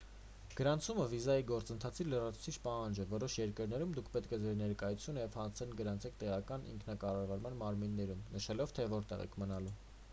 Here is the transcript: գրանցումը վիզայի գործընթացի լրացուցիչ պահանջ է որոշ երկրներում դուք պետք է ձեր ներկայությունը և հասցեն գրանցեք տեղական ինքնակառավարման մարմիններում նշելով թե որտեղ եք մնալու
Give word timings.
գրանցումը 0.59 1.03
վիզայի 1.09 1.43
գործընթացի 1.49 2.05
լրացուցիչ 2.13 2.53
պահանջ 2.63 3.01
է 3.03 3.03
որոշ 3.11 3.35
երկրներում 3.39 3.91
դուք 3.97 4.09
պետք 4.15 4.33
է 4.37 4.39
ձեր 4.45 4.57
ներկայությունը 4.61 5.21
և 5.23 5.37
հասցեն 5.41 5.75
գրանցեք 5.81 6.17
տեղական 6.23 6.65
ինքնակառավարման 6.71 7.59
մարմիններում 7.61 8.25
նշելով 8.37 8.73
թե 8.79 8.89
որտեղ 8.95 9.23
եք 9.27 9.37
մնալու 9.45 9.75